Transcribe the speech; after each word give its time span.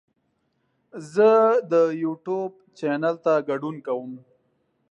زه 1.13 1.29
د 1.71 1.73
یوټیوب 2.03 2.51
چینل 2.77 3.15
ته 3.25 3.33
ګډون 3.49 3.75
کوم. 3.85 4.11